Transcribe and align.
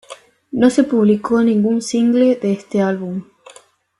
No 0.51 0.71
se 0.71 0.83
publicó 0.83 1.43
ningún 1.43 1.83
single 1.83 2.33
de 2.37 2.53
este 2.53 2.81
álbum. 2.81 3.23